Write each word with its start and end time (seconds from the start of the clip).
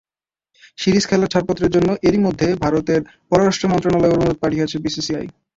Series 0.77 1.03
খেলার 1.07 1.31
ছাড়পত্রের 1.33 1.73
জন্য 1.75 1.89
এরই 2.07 2.19
মধ্যে 2.19 2.47
ভারতের 2.63 3.01
পররাষ্ট্র 3.29 3.65
মন্ত্রণালয়ে 3.67 4.15
অনুরোধ 4.15 4.37
পাঠিয়েছে 4.39 4.75
বিসিসিআই। 4.85 5.27